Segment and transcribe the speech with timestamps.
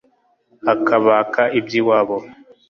[0.73, 2.17] Akabaka iby'iwabo